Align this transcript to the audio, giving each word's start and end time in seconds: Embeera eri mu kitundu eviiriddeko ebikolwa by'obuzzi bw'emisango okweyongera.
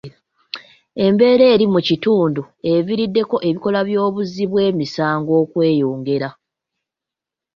Embeera 1.05 1.45
eri 1.53 1.65
mu 1.73 1.79
kitundu 1.87 2.41
eviiriddeko 2.73 3.35
ebikolwa 3.49 3.81
by'obuzzi 3.87 4.43
bw'emisango 4.51 5.31
okweyongera. 5.43 6.29